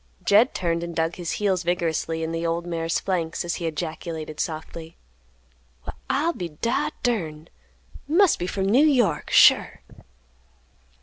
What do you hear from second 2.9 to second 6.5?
flanks, as he ejaculated softly, "Well, I'll be